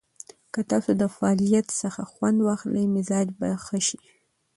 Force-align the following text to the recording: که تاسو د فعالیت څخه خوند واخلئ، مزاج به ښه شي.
که 0.53 0.61
تاسو 0.71 0.91
د 1.01 1.03
فعالیت 1.15 1.67
څخه 1.81 2.01
خوند 2.11 2.37
واخلئ، 2.47 2.85
مزاج 2.95 3.27
به 3.39 3.49
ښه 3.65 3.79
شي. 3.87 3.99